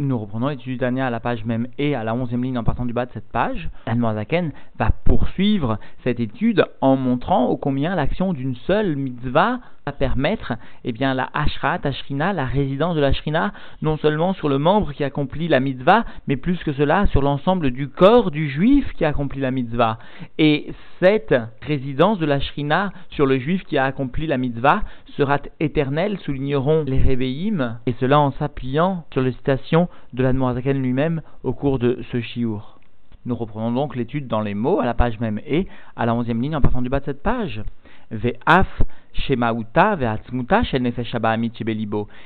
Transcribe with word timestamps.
Nous 0.00 0.16
reprenons 0.16 0.46
l'étude 0.46 0.74
du 0.74 0.76
dernier 0.76 1.02
à 1.02 1.10
la 1.10 1.18
page 1.18 1.44
même 1.44 1.66
et 1.76 1.96
à 1.96 2.04
la 2.04 2.14
onzième 2.14 2.44
ligne 2.44 2.56
en 2.56 2.62
partant 2.62 2.86
du 2.86 2.92
bas 2.92 3.06
de 3.06 3.10
cette 3.10 3.32
page. 3.32 3.68
Zaken 3.88 4.52
va 4.78 4.92
poursuivre 5.04 5.78
cette 6.04 6.20
étude 6.20 6.64
en 6.80 6.94
montrant 6.94 7.46
au 7.46 7.56
combien 7.56 7.96
l'action 7.96 8.32
d'une 8.32 8.54
seule 8.54 8.94
mitzvah 8.94 9.58
va 9.86 9.92
permettre 9.92 10.52
eh 10.84 10.92
bien, 10.92 11.14
la 11.14 11.28
ashrat, 11.32 11.80
la 12.10 12.44
résidence 12.44 12.94
de 12.94 13.00
la 13.00 13.12
shrina, 13.12 13.52
non 13.82 13.96
seulement 13.96 14.34
sur 14.34 14.48
le 14.48 14.58
membre 14.58 14.92
qui 14.92 15.02
accomplit 15.02 15.48
la 15.48 15.60
mitzvah, 15.60 16.04
mais 16.26 16.36
plus 16.36 16.58
que 16.58 16.72
cela 16.72 17.06
sur 17.06 17.22
l'ensemble 17.22 17.70
du 17.70 17.88
corps 17.88 18.30
du 18.30 18.48
juif 18.48 18.92
qui 18.94 19.04
accomplit 19.04 19.40
la 19.40 19.50
mitzvah. 19.50 19.98
Et 20.38 20.72
cette 21.00 21.34
résidence 21.62 22.18
de 22.18 22.26
la 22.26 22.38
shrina 22.38 22.92
sur 23.10 23.26
le 23.26 23.38
juif 23.38 23.64
qui 23.64 23.78
a 23.78 23.84
accompli 23.84 24.26
la 24.26 24.36
mitzvah 24.36 24.82
sera 25.16 25.38
éternelle, 25.58 26.18
souligneront 26.18 26.84
les 26.86 27.00
Rebbeim, 27.00 27.78
et 27.86 27.94
cela 27.98 28.20
en 28.20 28.30
s'appuyant 28.32 29.04
sur 29.12 29.22
les 29.22 29.32
citations 29.32 29.87
de 30.12 30.22
l'Admorazaken 30.22 30.80
lui-même 30.80 31.22
au 31.42 31.52
cours 31.52 31.78
de 31.78 32.00
ce 32.12 32.20
chiour. 32.20 32.78
Nous 33.26 33.34
reprenons 33.34 33.72
donc 33.72 33.96
l'étude 33.96 34.26
dans 34.26 34.40
les 34.40 34.54
mots 34.54 34.80
à 34.80 34.86
la 34.86 34.94
page 34.94 35.20
même 35.20 35.40
et 35.46 35.66
à 35.96 36.06
la 36.06 36.14
onzième 36.14 36.40
ligne 36.40 36.56
en 36.56 36.60
partant 36.60 36.82
du 36.82 36.88
bas 36.88 37.00
de 37.00 37.04
cette 37.04 37.22
page. 37.22 37.62
Ve'af 38.10 38.82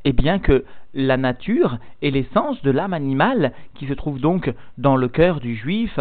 Et 0.04 0.12
bien 0.12 0.38
que 0.38 0.64
la 0.94 1.16
nature 1.16 1.78
et 2.02 2.10
l'essence 2.10 2.62
de 2.62 2.70
l'âme 2.70 2.92
animale 2.92 3.52
qui 3.74 3.86
se 3.86 3.94
trouve 3.94 4.20
donc 4.20 4.52
dans 4.78 4.96
le 4.96 5.08
cœur 5.08 5.40
du 5.40 5.56
juif 5.56 5.98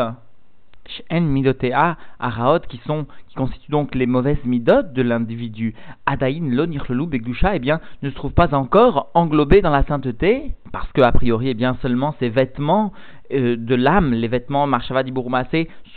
en 1.10 1.22
midotea 1.22 1.98
araot 2.20 2.60
qui 2.68 2.78
sont 2.86 3.06
qui 3.28 3.36
constituent 3.36 3.72
donc 3.72 3.96
les 3.96 4.06
mauvaises 4.06 4.44
midotes 4.46 4.94
de 4.94 5.02
l'individu. 5.02 5.74
Adain 6.06 6.50
lonirlelu 6.50 7.08
begdusha 7.08 7.56
eh 7.56 7.60
bien 7.60 7.80
ne 8.02 8.10
se 8.10 8.16
trouve 8.16 8.34
pas 8.34 8.54
encore 8.54 9.10
englobé 9.14 9.62
dans 9.62 9.70
la 9.70 9.84
sainteté 9.84 10.52
parce 10.72 10.92
que 10.92 11.02
a 11.02 11.12
priori 11.12 11.50
eh 11.50 11.54
bien 11.54 11.78
seulement 11.82 12.16
ces 12.20 12.30
vêtements 12.30 12.92
euh, 13.34 13.56
de 13.58 13.76
l'âme, 13.76 14.14
les 14.14 14.28
vêtements 14.28 14.68
marshava 14.68 15.04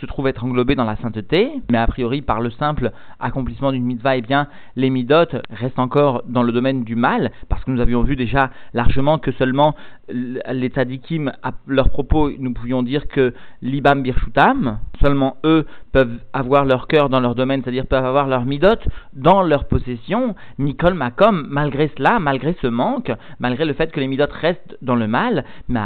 se 0.05 0.07
trouvent 0.07 0.27
être 0.27 0.43
englobés 0.43 0.75
dans 0.75 0.85
la 0.85 0.95
sainteté, 0.97 1.51
mais 1.71 1.79
a 1.79 1.87
priori 1.87 2.21
par 2.21 2.39
le 2.39 2.51
simple 2.51 2.91
accomplissement 3.19 3.71
d'une 3.71 3.83
mitzvah, 3.83 4.17
eh 4.17 4.21
bien 4.21 4.47
les 4.75 4.89
midotes 4.89 5.35
restent 5.49 5.79
encore 5.79 6.21
dans 6.27 6.43
le 6.43 6.51
domaine 6.51 6.83
du 6.83 6.95
mal, 6.95 7.31
parce 7.49 7.63
que 7.63 7.71
nous 7.71 7.81
avions 7.81 8.03
vu 8.03 8.15
déjà 8.15 8.51
largement 8.73 9.17
que 9.17 9.31
seulement 9.31 9.75
les 10.07 10.67
tzadikim, 10.67 11.31
à 11.41 11.53
leur 11.65 11.89
propos, 11.89 12.29
nous 12.37 12.53
pouvions 12.53 12.83
dire 12.83 13.07
que 13.07 13.33
l'ibam 13.63 14.03
birshutam, 14.03 14.77
seulement 15.01 15.37
eux 15.43 15.65
peuvent 15.91 16.19
avoir 16.33 16.65
leur 16.65 16.87
cœur 16.87 17.09
dans 17.09 17.19
leur 17.19 17.33
domaine, 17.33 17.63
c'est-à-dire 17.63 17.87
peuvent 17.87 18.05
avoir 18.05 18.27
leur 18.27 18.45
midot 18.45 18.77
dans 19.13 19.41
leur 19.41 19.67
possession, 19.67 20.35
Mikol 20.59 20.93
Makom, 20.93 21.47
malgré 21.49 21.91
cela, 21.97 22.19
malgré 22.19 22.55
ce 22.61 22.67
manque, 22.67 23.11
malgré 23.39 23.65
le 23.65 23.73
fait 23.73 23.91
que 23.91 23.99
les 23.99 24.07
midot 24.07 24.25
restent 24.29 24.77
dans 24.83 24.95
le 24.95 25.07
mal, 25.07 25.43
mais 25.67 25.79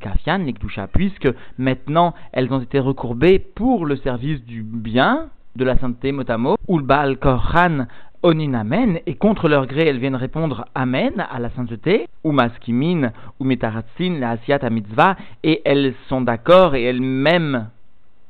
Kafian, 0.00 0.46
puisque 0.92 1.28
maintenant 1.58 2.14
elles 2.32 2.52
ont 2.52 2.60
été 2.60 2.78
recourbées 2.78 3.40
pour 3.56 3.86
le 3.86 3.96
service 3.96 4.44
du 4.44 4.62
bien, 4.62 5.30
de 5.56 5.64
la 5.64 5.78
sainteté 5.78 6.12
motamo, 6.12 6.56
Ulbal 6.68 7.16
Korhan 7.16 7.86
Oninamen, 8.22 8.98
et 9.06 9.14
contre 9.14 9.48
leur 9.48 9.66
gré, 9.66 9.88
elles 9.88 9.98
viennent 9.98 10.14
répondre 10.14 10.66
Amen 10.74 11.24
à 11.30 11.40
la 11.40 11.48
sainteté, 11.50 12.06
ou 12.22 12.32
Maskimin, 12.32 13.12
ou 13.40 13.44
Metaratsin, 13.44 14.18
la 14.20 14.32
Asiat 14.32 14.68
Mitzvah, 14.68 15.16
et 15.42 15.62
elles 15.64 15.94
sont 16.08 16.20
d'accord 16.20 16.74
et 16.74 16.82
elles-mêmes 16.82 17.68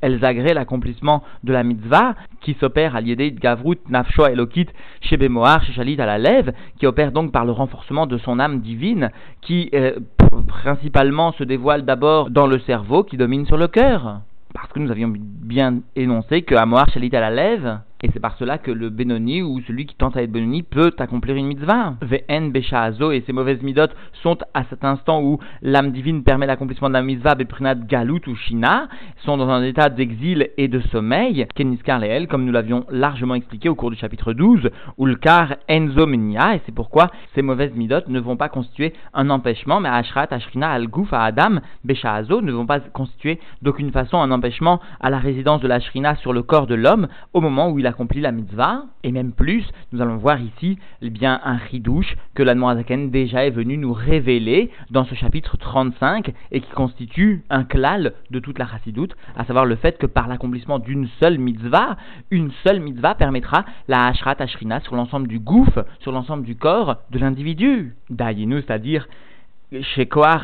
elles 0.03 0.25
agréent 0.25 0.55
l'accomplissement 0.55 1.25
de 1.43 1.53
la 1.53 1.65
mitzvah 1.65 2.15
qui 2.43 2.55
s'opère 2.61 2.95
à 2.95 3.01
l'idée 3.01 3.31
de 3.31 3.41
Gavrut, 3.41 3.79
Nafsho, 3.89 4.27
Elokit, 4.27 4.67
chez 5.01 5.17
Bemoar, 5.17 5.65
chez 5.65 5.73
Shalit 5.73 6.01
à 6.01 6.07
la 6.07 6.19
lève, 6.19 6.53
qui 6.79 6.87
opère 6.87 7.11
donc 7.11 7.33
par 7.33 7.45
le 7.45 7.51
renforcement 7.51 8.07
de 8.07 8.19
son 8.19 8.39
âme 8.39 8.61
divine, 8.61 9.11
qui 9.41 9.71
euh, 9.75 9.99
principalement 10.47 11.33
se 11.33 11.43
dévoile 11.43 11.85
d'abord 11.85 12.31
dans 12.31 12.47
le 12.47 12.61
cerveau 12.61 13.03
qui 13.03 13.17
domine 13.17 13.47
sur 13.47 13.57
le 13.57 13.67
cœur. 13.67 14.21
Parce 14.57 14.73
que 14.73 14.79
nous 14.79 14.91
avions 14.91 15.13
bien 15.15 15.81
énoncé 15.97 16.41
que 16.43 16.55
Amoar, 16.55 16.89
Shalit 16.89 17.15
à 17.15 17.21
la 17.21 17.31
lève, 17.31 17.79
et 18.03 18.11
c'est 18.13 18.21
par 18.21 18.37
cela 18.37 18.59
que 18.59 18.71
le 18.71 18.91
Benoni 18.91 19.43
ou 19.43 19.61
celui 19.67 19.87
qui 19.87 19.95
tente 19.95 20.17
à 20.17 20.23
être 20.23 20.31
Benoni 20.31 20.63
peut 20.63 20.93
accomplir 20.99 21.37
une 21.37 21.47
mitzvah. 21.47 21.95
Vn 22.03 22.51
Beshazo 22.51 23.11
et 23.11 23.23
ces 23.27 23.33
mauvaises 23.33 23.63
midotes 23.63 23.97
sont 24.23 24.37
à 24.53 24.65
cet 24.65 24.85
instant 24.85 25.23
où 25.23 25.39
l'âme 25.63 25.93
divine 25.93 26.23
permet 26.23 26.47
l'accomplissement 26.47 26.89
de 26.89 26.95
la 26.95 27.03
mitzvah 27.03 27.35
Beprinat 27.35 27.77
Galut 27.77 28.21
ou 28.27 28.35
Shina, 28.35 28.89
sont 29.25 29.39
dans 29.39 29.49
un 29.49 29.63
état 29.63 29.89
d'exil 29.89 30.51
et 30.59 30.69
de 30.69 30.81
sommeil, 30.93 31.47
Keniskar 31.55 31.99
Leel, 31.99 32.29
comme 32.29 32.45
nous 32.45 32.53
l'avions 32.53 32.85
largement 32.91 33.35
expliqué 33.35 33.69
au 33.69 33.75
cours 33.75 33.91
du 33.91 33.97
chapitre 33.97 34.35
12, 34.35 34.69
Ulkar 34.99 35.57
Enzo 35.69 36.07
et 36.07 36.61
c'est 36.67 36.75
pourquoi 36.75 37.11
ces 37.35 37.43
mauvaises 37.43 37.75
midotes 37.75 38.09
ne 38.09 38.21
vont 38.21 38.37
pas 38.37 38.49
constituer 38.49 38.93
un 39.15 39.31
empêchement, 39.31 39.81
mais 39.81 39.89
Ashrat, 39.89 40.29
Ashrina, 40.31 40.71
Al 40.71 40.89
Gouf, 40.89 41.13
Adam, 41.13 41.61
Beshazo 41.85 42.43
ne 42.43 42.53
vont 42.53 42.67
pas 42.67 42.81
constituer 42.81 43.41
d'aucune 43.63 43.91
façon 43.91 44.19
un 44.19 44.31
empêchement 44.31 44.81
à 45.01 45.09
la 45.11 45.19
résidence 45.19 45.61
de 45.61 45.69
la 45.69 45.81
Shrina 45.81 46.17
sur 46.17 46.33
le 46.33 46.43
corps 46.43 46.67
de 46.67 46.75
l'homme 46.75 47.09
au 47.33 47.41
moment 47.41 47.71
où 47.71 47.79
il 47.79 47.86
accomplit 47.87 48.21
la 48.21 48.33
mitzvah, 48.33 48.85
et 49.03 49.13
même 49.13 49.33
plus, 49.33 49.65
nous 49.93 50.01
allons 50.01 50.17
voir 50.17 50.41
ici 50.41 50.79
eh 51.03 51.11
bien 51.11 51.41
un 51.45 51.57
ridouche 51.57 52.17
que 52.35 52.43
l'Admorazaken 52.43 53.11
déjà 53.11 53.47
est 53.47 53.51
venu 53.51 53.77
nous 53.77 53.93
révéler 53.93 54.71
dans 54.91 55.05
ce 55.05 55.15
chapitre 55.15 55.57
35 55.57 56.33
et 56.53 56.61
qui 56.61 56.71
constitue 56.71 57.43
un 57.51 57.65
klal 57.65 58.15
de 58.31 58.39
toute 58.39 58.59
la 58.59 58.67
chassidoute, 58.67 59.17
à 59.37 59.45
savoir 59.45 59.65
le 59.65 59.77
fait 59.77 59.99
que 59.99 60.07
par 60.07 60.29
l'accomplissement 60.29 60.79
d'une 60.79 61.09
seule 61.21 61.39
mitzvah, 61.39 61.97
une 62.31 62.51
seule 62.65 62.81
mitzvah 62.81 63.15
permettra 63.15 63.65
la 63.89 64.07
hashrat 64.07 64.37
ashrina 64.39 64.81
sur 64.81 64.97
l'ensemble 64.97 65.29
du 65.29 65.39
gouffre, 65.39 65.87
sur 66.01 66.13
l'ensemble 66.13 66.45
du 66.45 66.57
corps 66.57 66.97
de 67.11 67.19
l'individu. 67.19 67.95
Dayinu, 68.11 68.63
c'est-à-dire 68.63 69.09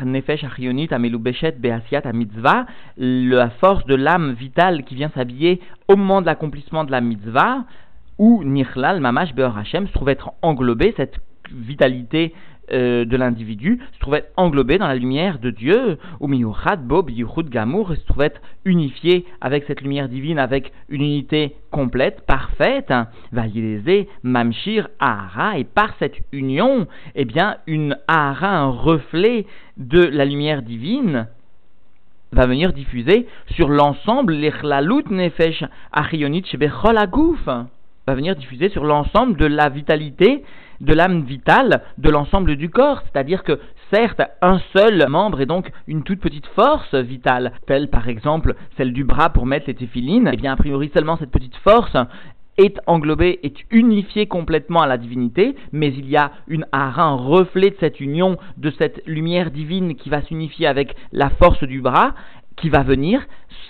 Nefesh 0.05 0.45
Mitzvah, 2.13 2.65
la 2.97 3.49
force 3.49 3.85
de 3.85 3.95
l'âme 3.95 4.33
vitale 4.33 4.83
qui 4.83 4.95
vient 4.95 5.09
s'habiller 5.09 5.59
au 5.87 5.95
moment 5.95 6.21
de 6.21 6.25
l'accomplissement 6.25 6.83
de 6.83 6.91
la 6.91 7.01
mitzvah, 7.01 7.65
où 8.17 8.43
Nirlal 8.43 8.99
Mamash 8.99 9.33
Beor 9.33 9.57
Hashem 9.57 9.87
se 9.87 9.93
trouve 9.93 10.09
être 10.09 10.31
englobé, 10.41 10.93
cette 10.97 11.19
vitalité 11.51 12.33
euh, 12.71 13.03
de 13.03 13.17
l'individu 13.17 13.79
se 13.93 13.99
trouvait 13.99 14.25
englobé 14.37 14.77
dans 14.77 14.87
la 14.87 14.95
lumière 14.95 15.39
de 15.39 15.49
Dieu, 15.49 15.97
ou 16.21 16.27
Miyuchad 16.27 16.79
Yuchud 17.09 17.49
Gamour, 17.49 17.93
se 17.93 18.05
trouvait 18.05 18.33
unifié 18.63 19.25
avec 19.41 19.65
cette 19.65 19.81
lumière 19.81 20.07
divine, 20.07 20.39
avec 20.39 20.71
une 20.87 21.01
unité 21.01 21.55
complète, 21.71 22.21
parfaite, 22.25 22.93
Valideze, 23.33 24.07
Mamshir, 24.23 24.87
Ahara, 24.99 25.57
et 25.57 25.65
par 25.65 25.93
cette 25.99 26.15
union, 26.31 26.87
eh 27.15 27.25
bien, 27.25 27.57
une 27.67 27.97
Ahara, 28.07 28.57
un 28.57 28.69
reflet 28.69 29.45
de 29.77 30.01
la 30.01 30.23
lumière 30.23 30.61
divine, 30.61 31.27
va 32.31 32.47
venir 32.47 32.73
diffuser 32.73 33.27
sur 33.51 33.69
l'ensemble 33.69 34.33
l'Echlalut 34.33 35.03
Nefesh 35.09 35.63
Achionit 35.91 36.45
Shebechol 36.45 36.97
Agouf, 36.97 37.47
va 38.07 38.15
venir 38.15 38.35
diffuser 38.35 38.69
sur 38.69 38.83
l'ensemble 38.83 39.37
de 39.37 39.45
la 39.45 39.69
vitalité 39.69 40.43
de 40.81 40.93
l'âme 40.93 41.23
vitale 41.23 41.81
de 41.97 42.09
l'ensemble 42.09 42.55
du 42.55 42.69
corps. 42.69 43.01
C'est-à-dire 43.03 43.43
que 43.43 43.59
certes, 43.91 44.21
un 44.41 44.59
seul 44.75 45.07
membre 45.07 45.41
est 45.41 45.45
donc 45.45 45.71
une 45.87 46.03
toute 46.03 46.19
petite 46.19 46.47
force 46.47 46.93
vitale, 46.93 47.53
telle 47.67 47.89
par 47.89 48.07
exemple 48.09 48.55
celle 48.77 48.93
du 48.93 49.03
bras 49.03 49.29
pour 49.29 49.45
mettre 49.45 49.67
les 49.67 49.75
téphilines, 49.75 50.29
eh 50.31 50.37
bien 50.37 50.53
a 50.53 50.57
priori 50.57 50.91
seulement 50.93 51.17
cette 51.17 51.31
petite 51.31 51.55
force 51.57 51.95
est 52.57 52.79
englobée, 52.85 53.39
est 53.41 53.55
unifiée 53.71 54.27
complètement 54.27 54.81
à 54.81 54.87
la 54.87 54.97
divinité, 54.97 55.55
mais 55.71 55.87
il 55.87 56.07
y 56.07 56.17
a 56.17 56.31
une 56.47 56.67
un 56.71 57.15
reflet 57.15 57.71
de 57.71 57.77
cette 57.79 57.99
union, 57.99 58.37
de 58.57 58.71
cette 58.77 59.01
lumière 59.07 59.49
divine 59.49 59.95
qui 59.95 60.09
va 60.09 60.21
s'unifier 60.21 60.67
avec 60.67 60.95
la 61.11 61.31
force 61.31 61.63
du 61.63 61.81
bras, 61.81 62.13
qui 62.55 62.69
va 62.69 62.83
venir 62.83 63.21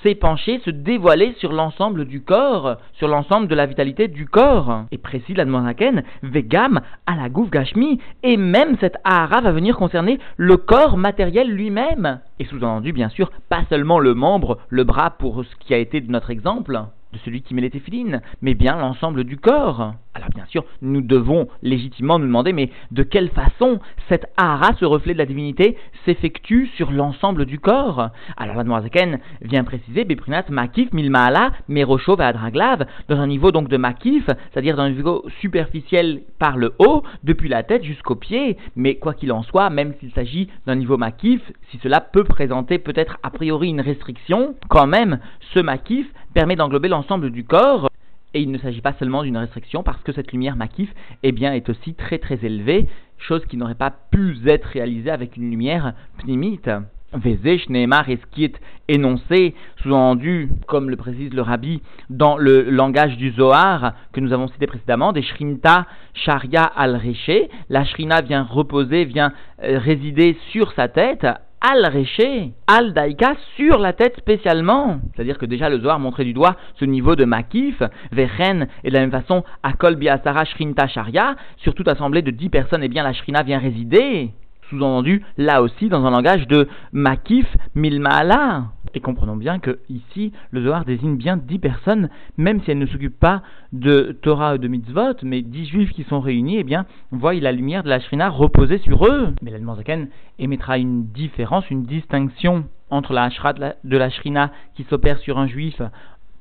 s'épancher, 0.03 0.59
se 0.59 0.69
dévoiler 0.69 1.33
sur 1.39 1.53
l'ensemble 1.53 2.05
du 2.05 2.21
corps, 2.21 2.77
sur 2.93 3.07
l'ensemble 3.07 3.47
de 3.47 3.55
la 3.55 3.65
vitalité 3.65 4.07
du 4.07 4.27
corps. 4.27 4.83
Et 4.91 4.97
précise 4.97 5.37
la 5.37 5.45
Monaken, 5.45 6.03
Vegam, 6.21 6.81
à 7.05 7.15
la 7.15 7.29
Gashmi, 7.29 7.99
et 8.21 8.37
même 8.37 8.77
cette 8.79 8.97
Ahara 9.03 9.41
va 9.41 9.51
venir 9.51 9.77
concerner 9.77 10.19
le 10.37 10.57
corps 10.57 10.97
matériel 10.97 11.49
lui-même. 11.49 12.19
Et 12.39 12.45
sous-entendu, 12.45 12.91
bien 12.91 13.09
sûr, 13.09 13.31
pas 13.49 13.63
seulement 13.69 13.99
le 13.99 14.13
membre, 14.13 14.59
le 14.69 14.83
bras 14.83 15.11
pour 15.11 15.43
ce 15.43 15.55
qui 15.59 15.73
a 15.73 15.77
été 15.77 16.01
de 16.01 16.11
notre 16.11 16.29
exemple, 16.29 16.83
de 17.13 17.19
celui 17.19 17.41
qui 17.41 17.53
met 17.53 17.61
les 17.61 17.69
téphilines, 17.69 18.21
mais 18.41 18.55
bien 18.55 18.75
l'ensemble 18.75 19.23
du 19.23 19.37
corps. 19.37 19.93
Alors 20.15 20.29
bien 20.29 20.45
sûr, 20.45 20.65
nous 20.81 21.01
devons 21.01 21.47
légitimement 21.61 22.19
nous 22.19 22.27
demander, 22.27 22.53
mais 22.53 22.69
de 22.91 23.03
quelle 23.03 23.29
façon 23.29 23.79
cette 24.09 24.27
hara, 24.37 24.73
ce 24.79 24.85
reflet 24.85 25.13
de 25.13 25.17
la 25.17 25.25
divinité, 25.25 25.77
s'effectue 26.05 26.67
sur 26.75 26.91
l'ensemble 26.91 27.45
du 27.45 27.59
corps? 27.59 28.09
Alors 28.37 28.55
la 28.55 28.63
Noirzaken 28.63 29.19
vient 29.41 29.63
préciser, 29.63 30.03
Beprinat 30.03 30.45
Makif 30.49 30.91
Milmaala 30.93 31.51
Merosho 31.67 32.19
Adraglav, 32.19 32.85
dans 33.07 33.19
un 33.19 33.27
niveau 33.27 33.51
donc 33.51 33.69
de 33.69 33.77
Makif, 33.77 34.25
c'est-à-dire 34.25 34.75
dans 34.75 34.83
un 34.83 34.91
niveau 34.91 35.25
superficiel 35.39 36.21
par 36.39 36.57
le 36.57 36.73
haut, 36.79 37.03
depuis 37.23 37.49
la 37.49 37.63
tête 37.63 37.83
jusqu'aux 37.83 38.15
pieds, 38.15 38.57
mais 38.75 38.95
quoi 38.95 39.13
qu'il 39.13 39.31
en 39.31 39.43
soit, 39.43 39.69
même 39.69 39.93
s'il 39.99 40.11
s'agit 40.11 40.49
d'un 40.67 40.75
niveau 40.75 40.97
Makif, 40.97 41.41
si 41.71 41.79
cela 41.81 42.01
peut 42.01 42.23
présenter 42.23 42.77
peut-être 42.77 43.17
a 43.23 43.29
priori 43.29 43.69
une 43.69 43.81
restriction, 43.81 44.55
quand 44.69 44.87
même, 44.87 45.19
ce 45.53 45.59
Makif 45.59 46.07
permet 46.33 46.55
d'englober 46.55 46.89
l'ensemble 46.89 47.31
du 47.31 47.43
corps. 47.43 47.89
Et 48.35 48.41
il 48.41 48.51
ne 48.51 48.57
s'agit 48.57 48.81
pas 48.81 48.93
seulement 48.93 49.21
d'une 49.21 49.37
restriction 49.37 49.83
parce 49.83 50.01
que 50.01 50.11
cette 50.11 50.31
lumière 50.31 50.55
makif 50.55 50.89
eh 51.21 51.31
bien, 51.31 51.53
est 51.53 51.69
aussi 51.69 51.93
très 51.93 52.17
très 52.17 52.43
élevée 52.43 52.87
chose 53.23 53.45
qui 53.45 53.57
n'aurait 53.57 53.75
pas 53.75 53.93
pu 54.11 54.37
être 54.45 54.65
réalisée 54.65 55.11
avec 55.11 55.37
une 55.37 55.49
lumière 55.49 55.93
pnimite. 56.19 56.69
Vezech, 57.13 57.69
Neymar 57.69 58.09
et 58.09 58.17
ce 58.17 58.25
qui 58.35 58.43
est 58.43 58.59
énoncé, 58.87 59.53
sous-entendu, 59.83 60.49
comme 60.65 60.89
le 60.89 60.95
précise 60.95 61.31
le 61.31 61.43
rabbi, 61.43 61.81
dans 62.09 62.37
le 62.37 62.63
langage 62.63 63.17
du 63.17 63.31
Zohar 63.31 63.93
que 64.13 64.19
nous 64.19 64.33
avons 64.33 64.47
cité 64.47 64.65
précédemment, 64.65 65.13
des 65.13 65.21
Shrinta 65.21 65.85
Sharia 66.15 66.63
al-Reché. 66.63 67.49
La 67.69 67.85
Shrina 67.85 68.21
vient 68.21 68.43
reposer, 68.43 69.05
vient 69.05 69.31
euh, 69.63 69.77
résider 69.77 70.35
sur 70.51 70.71
sa 70.73 70.87
tête, 70.87 71.27
al-Reché, 71.63 72.51
al-Daïka, 72.67 73.35
sur 73.55 73.79
la 73.79 73.93
tête 73.93 74.17
spécialement. 74.17 74.99
C'est-à-dire 75.15 75.37
que 75.37 75.45
déjà 75.45 75.69
le 75.69 75.79
Zohar 75.79 75.99
montrait 75.99 76.25
du 76.25 76.33
doigt 76.33 76.57
ce 76.75 76.85
niveau 76.85 77.15
de 77.15 77.25
Makif, 77.25 77.81
Vechen, 78.11 78.67
et 78.83 78.89
de 78.89 78.93
la 78.93 78.99
même 78.99 79.11
façon, 79.11 79.43
Akol 79.63 79.95
Biasara 79.95 80.45
Shrinta 80.45 80.87
Sharia, 80.87 81.35
sur 81.57 81.73
toute 81.73 81.87
assemblée 81.87 82.21
de 82.21 82.31
dix 82.31 82.49
personnes, 82.49 82.83
et 82.83 82.87
eh 82.87 82.89
bien 82.89 83.03
la 83.03 83.13
Shrina 83.13 83.43
vient 83.43 83.59
résider 83.59 84.31
sous-entendu 84.69 85.23
là 85.37 85.61
aussi 85.61 85.89
dans 85.89 86.05
un 86.05 86.11
langage 86.11 86.47
de 86.47 86.67
Makif 86.91 87.45
Milmaala. 87.75 88.65
Et 88.95 88.99
comprenons 88.99 89.35
bien 89.35 89.59
que 89.59 89.79
ici, 89.89 90.31
le 90.51 90.63
Zohar 90.63 90.85
désigne 90.85 91.17
bien 91.17 91.37
dix 91.37 91.57
personnes, 91.57 92.09
même 92.37 92.61
si 92.61 92.71
elles 92.71 92.77
ne 92.77 92.85
s'occupent 92.85 93.19
pas 93.19 93.41
de 93.71 94.15
Torah 94.21 94.55
ou 94.55 94.57
de 94.59 94.67
mitzvot, 94.67 95.15
mais 95.23 95.41
dix 95.41 95.65
juifs 95.65 95.91
qui 95.91 96.03
sont 96.03 96.19
réunis, 96.19 96.57
eh 96.59 96.63
bien, 96.63 96.85
voient 97.11 97.33
la 97.33 97.51
lumière 97.51 97.83
de 97.83 97.89
la 97.89 97.99
Shrina 97.99 98.29
reposer 98.29 98.77
sur 98.79 99.07
eux. 99.07 99.33
Mais 99.41 99.49
l'Admanzaken 99.49 100.09
émettra 100.37 100.77
une 100.77 101.07
différence, 101.07 101.69
une 101.71 101.85
distinction 101.85 102.65
entre 102.91 103.13
la 103.13 103.23
Ashrat 103.23 103.55
de 103.83 103.97
la 103.97 104.09
Shrina 104.11 104.51
qui 104.75 104.83
s'opère 104.83 105.17
sur 105.19 105.39
un 105.39 105.47
juif 105.47 105.81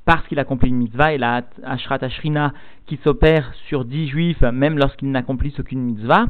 parce 0.05 0.27
qu'il 0.27 0.37
accomplit 0.37 0.69
une 0.69 0.77
mitzvah 0.77 1.13
et 1.13 1.17
la 1.17 1.41
Ashrat 1.63 1.99
Ashrina 2.01 2.53
qui 2.85 2.99
s'opère 3.03 3.51
sur 3.67 3.85
dix 3.85 4.07
juifs 4.07 4.41
même 4.41 4.77
lorsqu'ils 4.77 5.09
n'accomplissent 5.09 5.59
aucune 5.59 5.81
mitzvah 5.81 6.27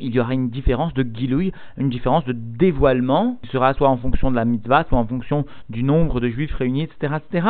il 0.00 0.14
y 0.14 0.20
aura 0.20 0.34
une 0.34 0.50
différence 0.50 0.94
de 0.94 1.02
gilouille, 1.02 1.52
une 1.78 1.88
différence 1.88 2.24
de 2.24 2.32
dévoilement, 2.32 3.38
qui 3.42 3.50
sera 3.50 3.74
soit 3.74 3.88
en 3.88 3.96
fonction 3.96 4.30
de 4.30 4.36
la 4.36 4.44
mitzvah, 4.44 4.84
soit 4.88 4.98
en 4.98 5.06
fonction 5.06 5.46
du 5.68 5.82
nombre 5.82 6.20
de 6.20 6.28
juifs 6.28 6.54
réunis, 6.54 6.82
etc. 6.82 7.14
etc. 7.16 7.48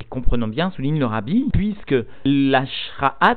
Et 0.00 0.04
comprenons 0.04 0.48
bien, 0.48 0.70
souligne 0.70 0.98
le 0.98 1.06
rabbi, 1.06 1.46
puisque 1.52 1.94
la 2.24 2.64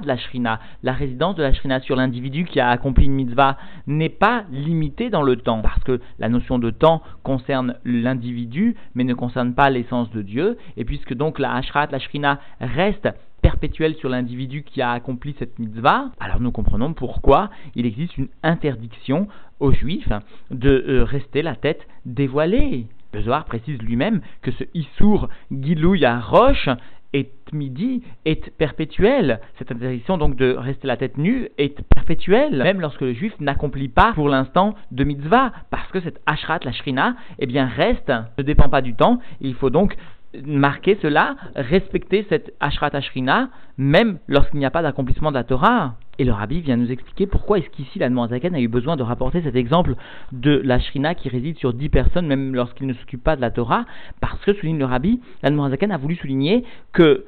la 0.05 0.17
shrina, 0.17 0.59
la 0.83 0.93
résidence 0.93 1.35
de 1.35 1.43
la 1.43 1.53
shrina 1.53 1.79
sur 1.79 1.95
l'individu 1.95 2.43
qui 2.43 2.59
a 2.59 2.69
accompli 2.69 3.05
une 3.05 3.13
mitzvah, 3.13 3.57
n'est 3.87 4.09
pas 4.09 4.43
limitée 4.51 5.09
dans 5.09 5.23
le 5.23 5.37
temps, 5.37 5.61
parce 5.61 5.83
que 5.83 6.01
la 6.19 6.29
notion 6.29 6.59
de 6.59 6.69
temps 6.69 7.01
concerne 7.23 7.75
l'individu, 7.85 8.75
mais 8.93 9.03
ne 9.05 9.13
concerne 9.13 9.53
pas 9.53 9.69
l'essence 9.69 10.11
de 10.11 10.21
Dieu, 10.21 10.57
et 10.75 10.83
puisque 10.83 11.13
donc 11.13 11.39
la 11.39 11.61
de 11.61 11.91
la 11.91 11.99
shrina, 11.99 12.39
reste 12.59 13.07
perpétuelle 13.49 13.95
sur 13.95 14.09
l'individu 14.09 14.61
qui 14.61 14.79
a 14.79 14.91
accompli 14.91 15.35
cette 15.39 15.57
mitzvah, 15.57 16.11
alors 16.19 16.39
nous 16.39 16.51
comprenons 16.51 16.93
pourquoi 16.93 17.49
il 17.73 17.87
existe 17.87 18.15
une 18.19 18.27
interdiction 18.43 19.27
aux 19.59 19.71
juifs 19.71 20.11
de 20.51 20.85
euh, 20.87 21.03
rester 21.03 21.41
la 21.41 21.55
tête 21.55 21.81
dévoilée. 22.05 22.85
Le 23.11 23.43
précise 23.45 23.81
lui-même 23.81 24.21
que 24.43 24.51
ce 24.51 24.65
Issour 24.75 25.29
Gilouya 25.51 26.19
Roche 26.19 26.69
est 27.13 27.31
midi 27.51 28.03
est 28.23 28.51
perpétuel. 28.51 29.39
Cette 29.57 29.71
interdiction 29.71 30.19
donc 30.19 30.35
de 30.35 30.53
rester 30.55 30.85
la 30.85 30.95
tête 30.95 31.17
nue 31.17 31.49
est 31.57 31.81
perpétuelle, 31.95 32.55
même 32.55 32.79
lorsque 32.79 33.01
le 33.01 33.13
juif 33.13 33.33
n'accomplit 33.39 33.89
pas 33.89 34.13
pour 34.13 34.29
l'instant 34.29 34.75
de 34.91 35.03
mitzvah, 35.03 35.51
parce 35.71 35.91
que 35.91 36.01
cette 36.01 36.21
ashrat, 36.27 36.59
la 36.63 36.71
shrina, 36.71 37.15
eh 37.39 37.47
bien 37.47 37.65
reste, 37.65 38.13
ne 38.37 38.43
dépend 38.43 38.69
pas 38.69 38.83
du 38.83 38.93
temps. 38.93 39.19
Il 39.41 39.55
faut 39.55 39.71
donc 39.71 39.97
marquer 40.45 40.97
cela, 41.01 41.35
respecter 41.55 42.25
cette 42.29 42.53
Ashrat 42.59 42.91
Ashrina, 42.93 43.49
même 43.77 44.19
lorsqu'il 44.27 44.59
n'y 44.59 44.65
a 44.65 44.71
pas 44.71 44.81
d'accomplissement 44.81 45.31
de 45.31 45.35
la 45.35 45.43
Torah. 45.43 45.95
Et 46.19 46.25
le 46.25 46.33
rabbi 46.33 46.59
vient 46.61 46.75
nous 46.75 46.91
expliquer 46.91 47.27
pourquoi 47.27 47.59
est-ce 47.59 47.69
qu'ici 47.69 47.97
la 47.97 48.09
Zaken 48.27 48.53
a 48.53 48.59
eu 48.59 48.67
besoin 48.67 48.97
de 48.97 49.03
rapporter 49.03 49.41
cet 49.41 49.55
exemple 49.55 49.95
de 50.31 50.61
la 50.63 50.79
Shrina 50.79 51.15
qui 51.15 51.29
réside 51.29 51.57
sur 51.57 51.73
dix 51.73 51.89
personnes, 51.89 52.27
même 52.27 52.53
lorsqu'il 52.53 52.87
ne 52.87 52.93
s'occupe 52.93 53.23
pas 53.23 53.35
de 53.35 53.41
la 53.41 53.51
Torah, 53.51 53.85
parce 54.19 54.39
que, 54.43 54.53
souligne 54.53 54.77
le 54.77 54.85
rabbi, 54.85 55.21
la 55.41 55.69
Zaken 55.69 55.91
a 55.91 55.97
voulu 55.97 56.15
souligner 56.15 56.65
que 56.91 57.25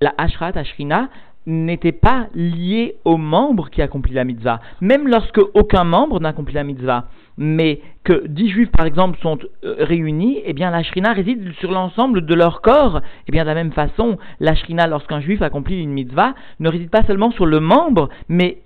la 0.00 0.14
Ashrat 0.18 0.52
Ashrina 0.56 1.10
n'était 1.46 1.92
pas 1.92 2.28
lié 2.34 2.96
au 3.04 3.16
membre 3.16 3.70
qui 3.70 3.82
accomplit 3.82 4.14
la 4.14 4.24
mitzvah, 4.24 4.60
même 4.80 5.08
lorsque 5.08 5.40
aucun 5.54 5.84
membre 5.84 6.20
n'accomplit 6.20 6.54
la 6.54 6.64
mitzvah, 6.64 7.06
mais 7.36 7.80
que 8.04 8.26
dix 8.26 8.50
juifs 8.50 8.70
par 8.70 8.86
exemple 8.86 9.18
sont 9.20 9.38
euh, 9.64 9.76
réunis, 9.78 10.40
eh 10.44 10.52
bien 10.52 10.70
la 10.70 10.82
shrina 10.82 11.12
réside 11.12 11.52
sur 11.60 11.72
l'ensemble 11.72 12.26
de 12.26 12.34
leur 12.34 12.60
corps. 12.60 13.00
Eh 13.26 13.32
bien 13.32 13.42
de 13.42 13.48
la 13.48 13.54
même 13.54 13.72
façon, 13.72 14.18
la 14.40 14.54
shrina 14.54 14.86
lorsqu'un 14.86 15.20
juif 15.20 15.42
accomplit 15.42 15.80
une 15.80 15.92
mitzvah 15.92 16.34
ne 16.60 16.68
réside 16.68 16.90
pas 16.90 17.02
seulement 17.04 17.30
sur 17.30 17.46
le 17.46 17.60
membre, 17.60 18.08
mais 18.28 18.58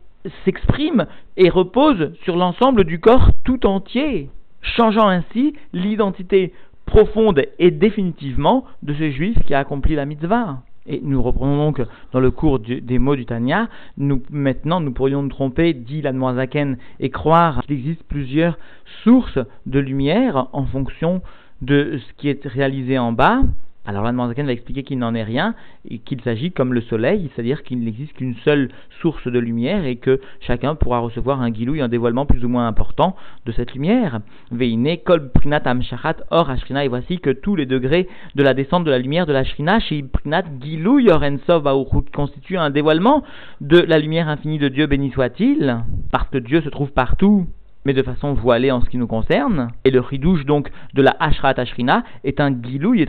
s'exprime 0.45 1.07
et 1.37 1.49
repose 1.49 2.13
sur 2.25 2.37
l'ensemble 2.37 2.85
du 2.85 2.99
corps 2.99 3.31
tout 3.45 3.67
entier, 3.67 4.29
changeant 4.61 5.09
ainsi 5.09 5.55
l'identité 5.73 6.53
profonde 6.87 7.43
et 7.59 7.71
définitivement 7.71 8.65
de 8.83 8.95
ce 8.95 9.11
juif 9.11 9.37
qui 9.47 9.55
a 9.55 9.61
accompli 9.61 9.95
la 9.95 10.07
mitzvah. 10.07 10.59
Et 10.89 11.01
nous 11.03 11.23
reprenons 11.23 11.57
donc 11.57 11.83
dans 12.13 12.21
le 12.21 12.31
cours 12.31 12.59
des 12.61 12.99
mots 12.99 13.17
du 13.17 13.27
Tanya. 13.27 13.69
Nous, 13.97 14.23
maintenant, 14.31 14.81
nous 14.81 14.93
pourrions 14.93 15.23
nous 15.23 15.29
tromper, 15.29 15.75
dit 15.75 16.03
la 16.03 16.13
Zaken, 16.35 16.79
et 17.01 17.11
croire 17.11 17.63
qu'il 17.63 17.77
existe 17.77 18.05
plusieurs 18.05 18.59
sources 19.03 19.39
de 19.67 19.79
lumière 19.79 20.49
en 20.53 20.65
fonction 20.65 21.23
de 21.63 21.99
ce 21.99 22.13
qui 22.15 22.29
est 22.29 22.47
réalisé 22.47 22.99
en 22.99 23.13
bas. 23.13 23.41
Alors 23.87 24.03
la 24.03 24.13
va 24.13 24.53
expliquer 24.53 24.83
qu'il 24.83 24.99
n'en 24.99 25.15
est 25.15 25.23
rien, 25.23 25.55
et 25.89 25.99
qu'il 25.99 26.21
s'agit 26.23 26.51
comme 26.51 26.75
le 26.75 26.81
soleil, 26.81 27.31
c'est-à-dire 27.35 27.63
qu'il 27.63 27.81
n'existe 27.81 28.15
qu'une 28.15 28.35
seule 28.45 28.69
source 29.01 29.29
de 29.29 29.39
lumière 29.39 29.85
et 29.85 29.97
que 29.97 30.21
chacun 30.41 30.75
pourra 30.75 30.99
recevoir 30.99 31.41
un 31.41 31.51
guilou 31.51 31.77
et 31.77 31.81
un 31.81 31.89
dévoilement 31.89 32.27
plus 32.27 32.45
ou 32.45 32.49
moins 32.49 32.67
important 32.67 33.15
de 33.45 33.53
cette 33.53 33.75
lumière. 33.75 34.21
Veine 34.51 34.99
kol 35.05 35.31
prinat 35.31 35.63
amshachat 35.65 36.17
or 36.31 36.51
ashrina, 36.51 36.85
et 36.85 36.89
voici 36.89 37.21
que 37.21 37.31
tous 37.31 37.55
les 37.55 37.67
degrés 37.67 38.09
de 38.35 38.43
la 38.43 38.55
descente 38.55 38.85
de 38.85 38.91
la 38.91 38.99
lumière 38.99 39.27
de 39.27 39.33
la 39.33 39.45
shrina 39.45 39.79
chez 39.79 40.03
prinat 40.03 40.45
gilou 40.61 40.99
yorensov 40.99 41.65
qui 42.07 42.13
constitue 42.13 42.57
un 42.57 42.71
dévoilement 42.71 43.23
de 43.61 43.79
la 43.79 43.99
lumière 43.99 44.29
infinie 44.29 44.59
de 44.59 44.69
Dieu, 44.69 44.87
béni 44.87 45.13
soit-il, 45.13 45.79
parce 46.11 46.29
que 46.29 46.39
Dieu 46.39 46.61
se 46.61 46.69
trouve 46.69 46.91
partout 46.91 47.47
mais 47.85 47.93
de 47.93 48.03
façon 48.03 48.33
voilée 48.33 48.73
en 48.73 48.81
ce 48.81 48.91
qui 48.91 48.99
nous 48.99 49.07
concerne. 49.07 49.69
Et 49.85 49.93
le 49.93 50.01
ridouche 50.01 50.45
donc 50.45 50.73
de 50.95 51.03
la 51.03 51.15
Ashrat 51.21 51.55
Ashrina 51.57 52.03
est 52.25 52.41
un 52.41 52.51
gilou, 52.51 52.95
est 52.95 53.09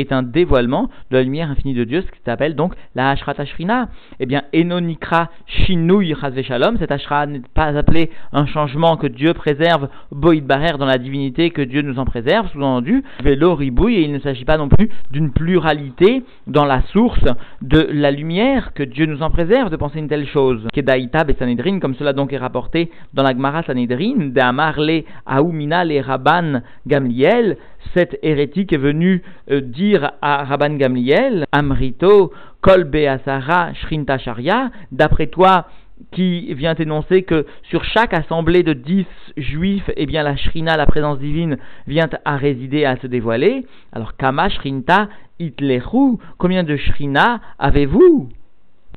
est 0.00 0.12
un 0.12 0.22
dévoilement 0.22 0.88
de 1.10 1.16
la 1.16 1.22
lumière 1.22 1.50
infinie 1.50 1.74
de 1.74 1.84
Dieu, 1.84 2.02
ce 2.02 2.10
qui 2.10 2.20
s'appelle 2.24 2.54
donc 2.54 2.74
la 2.94 3.10
Ashrat 3.10 3.34
Ashrina. 3.38 3.88
Eh 4.18 4.26
bien, 4.26 4.42
Enonikra 4.54 5.30
Shinui 5.46 6.14
Shalom, 6.42 6.76
cette 6.78 6.92
Ashra 6.92 7.26
n'est 7.26 7.42
pas 7.54 7.76
appelée 7.76 8.10
un 8.32 8.46
changement 8.46 8.96
que 8.96 9.06
Dieu 9.06 9.34
préserve, 9.34 9.88
Boïd 10.10 10.44
Barer 10.44 10.78
dans 10.78 10.86
la 10.86 10.98
divinité, 10.98 11.50
que 11.50 11.62
Dieu 11.62 11.82
nous 11.82 11.98
en 11.98 12.04
préserve, 12.04 12.48
sous-entendu, 12.52 13.02
Velo 13.22 13.54
Ribouille, 13.54 13.96
et 13.96 14.02
il 14.02 14.12
ne 14.12 14.18
s'agit 14.18 14.44
pas 14.44 14.56
non 14.56 14.68
plus 14.68 14.88
d'une 15.10 15.30
pluralité 15.32 16.22
dans 16.46 16.64
la 16.64 16.82
source 16.92 17.24
de 17.62 17.88
la 17.92 18.10
lumière, 18.10 18.72
que 18.74 18.82
Dieu 18.82 19.06
nous 19.06 19.22
en 19.22 19.30
préserve 19.30 19.70
de 19.70 19.76
penser 19.76 19.98
une 19.98 20.08
telle 20.08 20.26
chose. 20.26 20.66
Kedaïtab 20.72 21.30
et 21.30 21.34
Sanhedrin, 21.34 21.78
comme 21.78 21.94
cela 21.94 22.12
donc 22.12 22.32
est 22.32 22.38
rapporté 22.38 22.90
dans 23.14 23.22
la 23.22 23.32
Gemara 23.32 23.62
Sanhedrin, 23.62 24.28
d'Amarle 24.28 25.02
Aoumina 25.26 25.84
les 25.84 26.00
Rabban 26.00 26.62
Gamliel, 26.86 27.56
cette 27.94 28.18
hérétique 28.22 28.72
est 28.72 28.78
venue 28.78 29.22
euh, 29.50 29.60
dire 29.60 30.12
à 30.22 30.44
Rabban 30.44 30.76
Gamliel, 30.76 31.44
Amrito, 31.52 32.32
Kol 32.60 32.84
Beasara, 32.84 33.72
Shrinta 33.74 34.18
Sharia, 34.18 34.70
d'après 34.92 35.26
toi, 35.26 35.66
qui 36.12 36.54
vient 36.54 36.74
énoncer 36.74 37.22
que 37.22 37.46
sur 37.62 37.84
chaque 37.84 38.14
assemblée 38.14 38.62
de 38.62 38.72
dix 38.72 39.06
juifs, 39.36 39.90
eh 39.96 40.06
bien 40.06 40.22
la 40.22 40.36
Shrina, 40.36 40.76
la 40.76 40.86
présence 40.86 41.18
divine, 41.18 41.58
vient 41.86 42.08
à 42.24 42.36
résider, 42.36 42.84
à 42.84 42.96
se 42.96 43.06
dévoiler. 43.06 43.66
Alors, 43.92 44.16
Kama 44.16 44.48
Shrinta 44.48 45.08
Itleru, 45.38 46.18
combien 46.38 46.64
de 46.64 46.76
Shrina 46.76 47.40
avez-vous? 47.58 48.30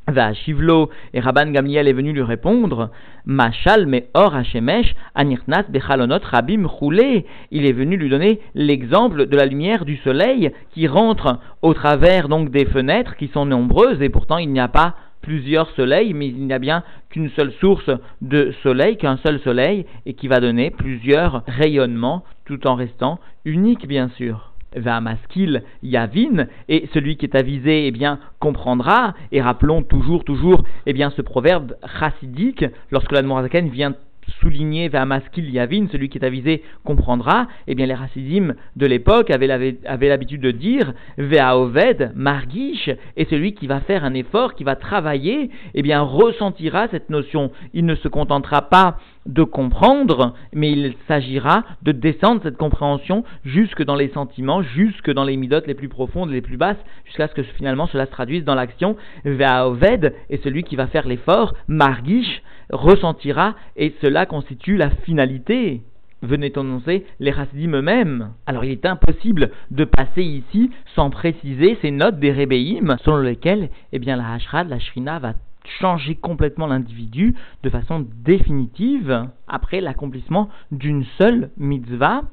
Va 0.08 0.34
Shivlo 0.34 0.90
et 1.14 1.22
Rabban 1.22 1.52
Gamliel 1.52 1.88
est 1.88 1.94
venu 1.94 2.12
lui 2.12 2.24
répondre 2.24 2.90
Machal 3.26 3.88
me 3.88 4.02
or 4.14 4.36
Hashemesh 4.36 4.96
anirnat 5.16 5.64
bechalonot 5.70 6.20
rabim 6.24 6.68
roulé. 6.68 7.26
Il 7.52 7.66
est 7.66 7.72
venu 7.72 7.96
lui 7.96 8.10
donner 8.10 8.42
l'exemple 8.54 9.28
de 9.28 9.38
la 9.38 9.46
lumière 9.46 9.86
du 9.86 9.96
soleil 9.98 10.52
qui 10.72 10.88
rentre 10.88 11.40
au 11.62 11.74
travers 11.74 12.28
donc 12.28 12.52
des 12.52 12.66
fenêtres 12.66 13.16
qui 13.16 13.30
sont 13.30 13.46
nombreuses 13.46 14.02
et 14.02 14.10
pourtant 14.10 14.38
il 14.38 14.52
n'y 14.52 14.60
a 14.60 14.68
pas 14.68 14.96
plusieurs 15.22 15.70
soleils, 15.72 16.14
mais 16.14 16.28
il 16.28 16.46
n'y 16.46 16.54
a 16.54 16.60
bien 16.60 16.84
qu'une 17.10 17.30
seule 17.30 17.54
source 17.54 17.90
de 18.22 18.54
soleil, 18.62 18.98
qu'un 18.98 19.18
seul 19.26 19.40
soleil, 19.40 19.86
et 20.06 20.16
qui 20.16 20.28
va 20.28 20.42
donner 20.42 20.70
plusieurs 20.70 21.44
rayonnements 21.48 22.26
tout 22.46 22.68
en 22.68 22.76
restant 22.76 23.20
unique 23.46 23.88
bien 23.88 24.10
sûr 24.10 24.53
maskil 25.02 25.64
Yavin, 25.82 26.48
et 26.70 26.90
celui 26.94 27.18
qui 27.18 27.26
est 27.26 27.36
avisé, 27.36 27.88
eh 27.88 27.92
bien, 27.92 28.20
comprendra, 28.40 29.14
et 29.32 29.42
rappelons 29.42 29.84
toujours, 29.84 30.24
toujours, 30.24 30.64
eh 30.86 30.94
bien, 30.94 31.10
ce 31.12 31.22
proverbe 31.22 31.76
chassidique, 32.00 32.66
lorsque 32.92 33.12
la 33.12 33.22
vient 33.70 33.96
souligner 34.40 34.90
Vamaskil 34.90 35.50
Yavin, 35.50 35.88
celui 35.92 36.10
qui 36.10 36.18
est 36.18 36.26
avisé 36.26 36.64
comprendra, 36.84 37.48
eh 37.68 37.76
bien 37.76 37.86
les 37.86 37.94
racidim 37.94 38.56
de 38.76 38.86
l'époque 38.86 39.30
avaient 39.30 40.08
l'habitude 40.10 40.42
de 40.42 40.52
dire 40.52 40.94
Veaoved 41.18 42.12
Margish, 42.16 42.90
et 43.18 43.26
celui 43.26 43.54
qui 43.54 43.68
va 43.68 43.80
faire 43.80 44.04
un 44.04 44.14
effort, 44.14 44.56
qui 44.56 44.64
va 44.64 44.76
travailler, 44.76 45.50
eh 45.74 45.82
bien 45.82 46.02
ressentira 46.02 46.88
cette 46.90 47.10
notion. 47.10 47.52
Il 47.74 47.86
ne 47.86 47.96
se 47.96 48.08
contentera 48.08 48.64
pas 48.64 48.98
de 49.26 49.44
comprendre, 49.44 50.34
mais 50.52 50.72
il 50.72 50.96
s'agira 51.08 51.64
de 51.82 51.94
descendre 51.94 52.42
cette 52.44 52.58
compréhension 52.58 53.24
jusque 53.46 53.82
dans 53.84 53.96
les 53.96 54.10
sentiments, 54.10 54.62
jusque 54.62 55.12
dans 55.12 55.24
les 55.24 55.38
midotes 55.38 55.68
les 55.68 55.76
plus 55.76 55.88
profondes, 55.88 56.30
les 56.30 56.42
plus 56.42 56.58
basses, 56.58 56.84
jusqu'à 57.06 57.30
ce 57.30 57.34
que 57.34 57.44
finalement 57.44 57.88
cela 57.88 58.06
se 58.06 58.12
traduise 58.12 58.44
dans 58.44 58.56
l'action. 58.56 58.98
Oved 59.26 60.14
et 60.30 60.38
celui 60.44 60.64
qui 60.64 60.76
va 60.76 60.88
faire 60.88 61.08
l'effort, 61.08 61.54
Margish, 61.68 62.42
ressentira, 62.74 63.56
et 63.76 63.94
cela 64.02 64.26
constitue 64.26 64.78
la 64.78 64.90
finalité 64.90 65.82
venait 66.24 66.58
annoncer 66.58 67.06
les 67.20 67.34
chassidim 67.34 67.76
eux-mêmes. 67.76 68.32
Alors 68.46 68.64
il 68.66 68.72
est 68.72 68.86
impossible 68.86 69.52
de 69.72 69.84
passer 69.84 70.24
ici 70.24 70.72
sans 70.96 71.10
préciser 71.10 71.78
ces 71.82 71.92
notes 71.92 72.20
des 72.20 72.32
rébéim 72.32 72.98
selon 73.04 73.18
lesquelles 73.18 73.70
eh 73.92 74.00
bien, 74.00 74.16
la 74.16 74.34
Hashrad, 74.34 74.70
la 74.70 74.80
Shrina 74.80 75.20
va 75.20 75.34
changer 75.80 76.16
complètement 76.16 76.68
l'individu 76.68 77.36
de 77.64 77.70
façon 77.70 78.06
définitive 78.24 79.28
après 79.48 79.82
l'accomplissement 79.82 80.50
d'une 80.72 81.06
seule 81.18 81.52
mitzvah. 81.58 82.24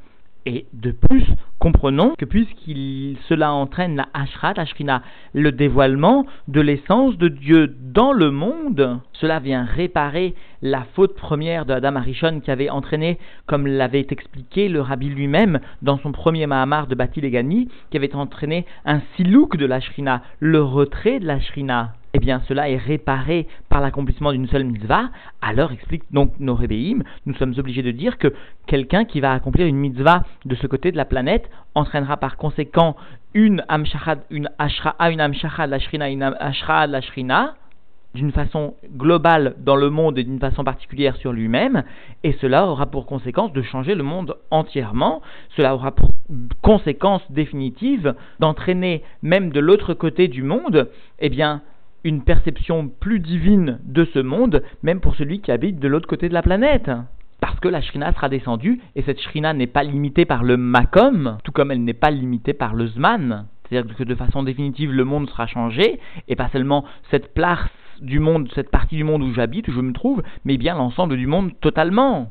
Et 0.47 0.67
de 0.73 0.91
plus, 0.91 1.25
comprenons 1.59 2.15
que 2.17 2.25
puisqu'il 2.25 3.19
cela 3.29 3.53
entraîne 3.53 3.97
la 3.97 4.09
Ashrat, 4.15 4.55
la 4.57 5.03
le 5.35 5.53
dévoilement 5.53 6.25
de 6.49 6.61
l'essence 6.63 7.19
de 7.19 7.29
Dieu 7.29 7.75
dans 7.81 8.13
le 8.13 8.31
monde, 8.31 9.01
cela 9.13 9.39
vient 9.39 9.65
réparer 9.65 10.35
la 10.63 10.85
faute 10.95 11.15
première 11.15 11.67
de 11.67 11.75
Adam 11.75 11.97
Arishon 11.97 12.41
qui 12.41 12.51
avait 12.51 12.71
entraîné, 12.71 13.19
comme 13.47 13.67
l'avait 13.67 14.07
expliqué 14.11 14.69
le 14.69 14.81
rabbi 14.81 15.09
lui-même 15.09 15.61
dans 15.83 15.99
son 15.99 16.13
premier 16.13 16.47
Mahamar 16.47 16.87
de 16.87 16.95
Bati 16.95 17.21
Legani, 17.21 17.69
qui 17.91 17.97
avait 17.99 18.15
entraîné 18.15 18.65
un 18.87 19.01
silouk 19.17 19.57
de 19.57 19.67
la 19.67 19.81
le 20.41 20.63
retrait 20.63 21.21
de 21.21 21.27
la 21.27 21.41
eh 22.13 22.19
bien 22.19 22.43
cela 22.49 22.69
est 22.69 22.77
réparé 22.77 23.47
par 23.69 23.81
l'accomplissement 23.81 24.33
d'une 24.33 24.49
seule 24.49 24.65
mitzvah, 24.65 25.11
alors 25.41 25.73
explique 25.73 26.05
donc 26.11 26.33
nos 26.41 26.55
rébéim, 26.55 27.03
nous 27.27 27.35
sommes 27.35 27.55
obligés 27.59 27.83
de 27.83 27.91
dire 27.91 28.19
que 28.19 28.33
quelqu'un 28.67 29.05
qui 29.05 29.21
va 29.21 29.33
accomplir 29.33 29.67
une 29.67 29.77
mitzvah 29.77 30.25
de 30.45 30.55
ce 30.55 30.67
côté 30.67 30.93
de 30.93 30.97
la 30.97 31.05
planète 31.05 31.49
entraînera 31.75 32.17
par 32.17 32.37
conséquent 32.37 32.97
une 33.35 33.65
amshachad, 33.69 34.21
une 34.31 34.51
ashra'a, 34.59 35.11
une 35.11 35.21
amshachad, 35.21 35.71
la 35.71 35.79
shrina, 35.79 36.11
une 36.11 36.23
ashra'a, 36.23 36.87
la 36.87 37.01
shrina, 37.01 37.55
d'une 38.15 38.33
façon 38.33 38.75
globale 38.97 39.55
dans 39.59 39.77
le 39.77 39.89
monde 39.89 40.19
et 40.19 40.25
d'une 40.25 40.41
façon 40.41 40.65
particulière 40.65 41.17
sur 41.17 41.33
lui-même, 41.33 41.85
et 42.25 42.33
cela 42.41 42.67
aura 42.67 42.87
pour 42.87 43.07
conséquence 43.07 43.53
de 43.53 43.63
changer 43.63 43.95
le 43.95 44.03
monde 44.03 44.37
entièrement, 44.51 45.23
cela 45.57 45.75
aura 45.75 45.93
pour 45.93 46.11
conséquence 46.61 47.23
définitive 47.31 48.15
d'entraîner 48.41 49.05
même 49.23 49.51
de 49.51 49.61
l'autre 49.61 49.95
côté 49.95 50.27
du 50.27 50.43
monde, 50.43 50.91
eh 51.21 51.29
bien, 51.29 51.63
une 52.05 52.23
perception 52.23 52.89
plus 52.89 53.21
divine 53.21 53.79
de 53.85 54.05
ce 54.05 54.19
monde, 54.19 54.63
même 54.83 55.01
pour 55.01 55.17
celui 55.17 55.41
qui 55.41 55.53
habite 55.53 55.79
de 55.79 55.89
l'autre 55.89 56.09
côté 56.09 56.29
de 56.29 56.35
la 56.35 56.43
planète. 56.43 56.91
Parce 57.41 57.59
que 57.61 57.69
la 57.69 57.81
Shrina 57.81 58.13
sera 58.13 58.29
descendue, 58.29 58.81
et 58.97 59.03
cette 59.03 59.21
Shrina 59.21 59.55
n'est 59.55 59.67
pas 59.67 59.83
limitée 59.83 60.25
par 60.25 60.43
le 60.45 60.57
Makom, 60.57 61.39
tout 61.45 61.53
comme 61.53 61.71
elle 61.71 61.85
n'est 61.85 61.95
pas 61.95 62.11
limitée 62.11 62.53
par 62.53 62.75
le 62.75 62.87
Zman. 62.87 63.47
C'est-à-dire 63.69 63.97
que 63.97 64.05
de 64.05 64.15
façon 64.15 64.43
définitive, 64.43 64.93
le 64.93 65.05
monde 65.05 65.29
sera 65.29 65.47
changé, 65.47 66.01
et 66.29 66.37
pas 66.37 66.49
seulement 66.49 66.85
cette 67.11 67.33
place 67.35 67.71
du 68.01 68.19
monde, 68.19 68.51
cette 68.55 68.71
partie 68.71 68.97
du 68.97 69.05
monde 69.05 69.23
où 69.23 69.33
j'habite, 69.33 69.69
où 69.69 69.73
je 69.73 69.81
me 69.81 69.93
trouve, 69.93 70.23
mais 70.45 70.57
bien 70.57 70.75
l'ensemble 70.75 71.17
du 71.17 71.27
monde 71.27 71.53
totalement 71.61 72.31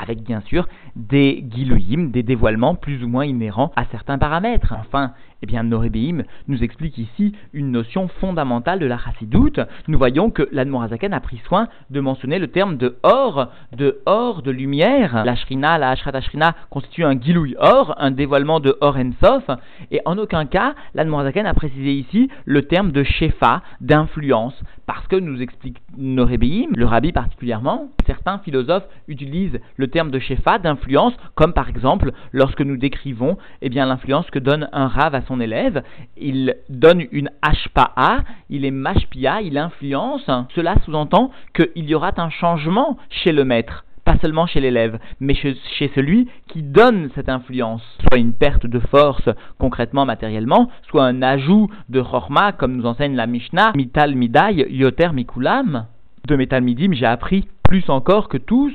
avec 0.00 0.22
bien 0.22 0.40
sûr 0.40 0.66
des 0.96 1.44
gilouyim, 1.50 2.10
des 2.10 2.22
dévoilements 2.22 2.74
plus 2.74 3.04
ou 3.04 3.08
moins 3.08 3.26
inhérents 3.26 3.70
à 3.76 3.84
certains 3.86 4.18
paramètres. 4.18 4.74
Enfin, 4.78 5.12
eh 5.42 5.46
bien, 5.46 5.62
Norébéim 5.62 6.24
nous 6.48 6.62
explique 6.62 6.98
ici 6.98 7.34
une 7.52 7.70
notion 7.70 8.08
fondamentale 8.20 8.78
de 8.78 8.86
la 8.86 8.98
chassidoute. 8.98 9.60
Nous 9.88 9.96
voyons 9.96 10.30
que 10.30 10.48
l'Admorazaken 10.52 11.14
a 11.14 11.20
pris 11.20 11.40
soin 11.46 11.68
de 11.88 12.00
mentionner 12.00 12.38
le 12.38 12.48
terme 12.48 12.76
de 12.76 12.96
or, 13.02 13.48
de 13.76 14.00
or, 14.06 14.42
de 14.42 14.50
lumière. 14.50 15.24
La 15.24 15.36
shrina, 15.36 15.78
la 15.78 15.90
ashrat 15.90 16.14
ashrina 16.14 16.54
constitue 16.68 17.04
un 17.04 17.18
gilouï 17.18 17.56
or, 17.58 17.94
un 17.98 18.10
dévoilement 18.10 18.60
de 18.60 18.76
or 18.80 18.96
sof, 19.22 19.44
et 19.90 20.00
en 20.04 20.18
aucun 20.18 20.44
cas, 20.44 20.74
l'Admorazaken 20.94 21.46
a 21.46 21.54
précisé 21.54 21.92
ici 21.92 22.28
le 22.44 22.62
terme 22.62 22.92
de 22.92 23.02
shefa, 23.02 23.62
d'influence, 23.80 24.60
parce 24.86 25.06
que 25.06 25.16
nous 25.16 25.40
explique 25.40 25.78
Norébéim, 25.96 26.68
le 26.74 26.84
rabbi 26.84 27.12
particulièrement, 27.12 27.88
certains 28.06 28.38
philosophes 28.38 28.88
utilisent 29.08 29.60
le 29.76 29.88
terme 29.88 30.10
de 30.10 30.18
shefa, 30.18 30.58
d'influence, 30.58 31.14
comme 31.34 31.52
par 31.52 31.68
exemple 31.68 32.12
lorsque 32.32 32.60
nous 32.60 32.76
décrivons 32.76 33.38
eh 33.62 33.68
bien, 33.68 33.86
l'influence 33.86 34.28
que 34.30 34.38
donne 34.38 34.68
un 34.72 34.88
rave 34.88 35.14
à 35.14 35.22
son 35.22 35.29
élève, 35.38 35.84
il 36.16 36.56
donne 36.68 37.04
une 37.12 37.30
HPA, 37.42 38.24
il 38.48 38.64
est 38.64 38.72
mashpia, 38.72 39.42
il 39.42 39.58
influence. 39.58 40.28
Cela 40.54 40.74
sous-entend 40.84 41.30
qu'il 41.54 41.88
y 41.88 41.94
aura 41.94 42.10
un 42.16 42.30
changement 42.30 42.96
chez 43.08 43.30
le 43.30 43.44
maître 43.44 43.84
pas 44.04 44.16
seulement 44.18 44.46
chez 44.46 44.60
l'élève, 44.60 44.98
mais 45.20 45.34
chez, 45.34 45.56
celui 45.94 46.28
qui 46.48 46.62
donne 46.62 47.10
cette 47.14 47.28
influence, 47.28 47.82
soit 48.08 48.18
une 48.18 48.32
perte 48.32 48.66
de 48.66 48.80
force 48.80 49.28
concrètement, 49.58 50.04
matériellement, 50.04 50.68
soit 50.88 51.04
un 51.04 51.22
ajout 51.22 51.68
de 51.88 52.00
chorma, 52.00 52.52
comme 52.52 52.76
nous 52.76 52.86
enseigne 52.86 53.14
la 53.14 53.26
Mishnah, 53.26 53.72
mital 53.76 54.14
midai, 54.16 54.66
yoter 54.70 55.12
mikulam. 55.12 55.86
De 56.26 56.36
metal 56.36 56.62
midim, 56.62 56.92
j'ai 56.92 57.06
appris 57.06 57.46
plus 57.62 57.88
encore 57.88 58.28
que 58.28 58.38
tous. 58.38 58.74